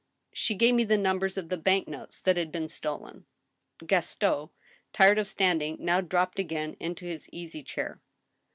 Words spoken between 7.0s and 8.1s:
his easy chair.